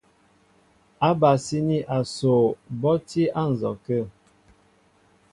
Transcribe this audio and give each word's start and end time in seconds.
Ábasíní 1.09 1.77
asoo 1.97 2.45
bɔ́ 2.81 2.93
á 2.97 3.01
tí 3.07 3.21
á 3.39 3.41
nzɔkə̂. 3.51 4.01